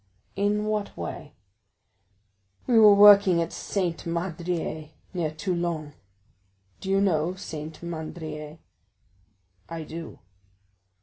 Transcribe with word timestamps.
"In 0.35 0.65
what 0.65 0.97
way?" 0.97 1.35
"We 2.65 2.79
were 2.79 2.95
working 2.95 3.39
at 3.39 3.53
Saint 3.53 4.07
Mandrier, 4.07 4.89
near 5.13 5.29
Toulon. 5.29 5.93
Do 6.79 6.89
you 6.89 6.99
know 6.99 7.35
Saint 7.35 7.83
Mandrier?" 7.83 8.57
"I 9.69 9.83
do." 9.83 10.17